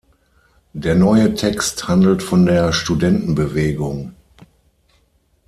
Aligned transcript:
Der 0.73 0.95
neue 0.95 1.35
Text 1.35 1.87
handelt 1.87 2.23
von 2.23 2.47
der 2.47 2.73
Studentenbewegung. 2.73 4.15